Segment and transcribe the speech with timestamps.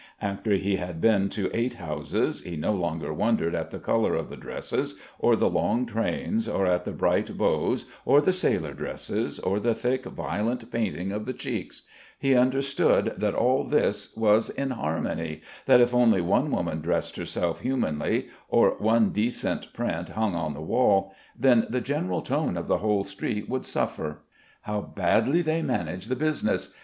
[0.23, 4.29] After he had been to eight houses he no longer wondered at the colour of
[4.31, 9.37] the dresses or the long trains, or at the bright bows, or the sailor dresses,
[9.37, 11.83] or the thick violent painting of the cheeks;
[12.17, 17.59] he understood that all this was in harmony, that if only one woman dressed herself
[17.59, 22.79] humanly, or one decent print hung on the wall, then the general tone of the
[22.79, 24.23] whole street would suffer.
[24.61, 26.73] How badly they manage the business?